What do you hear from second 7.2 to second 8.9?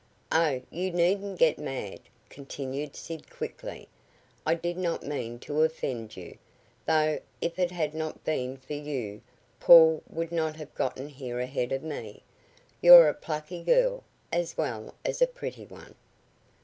if it had not been for